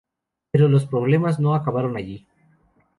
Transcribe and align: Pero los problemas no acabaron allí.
Pero 0.49 0.67
los 0.67 0.87
problemas 0.87 1.39
no 1.39 1.53
acabaron 1.53 1.95
allí. 1.95 2.25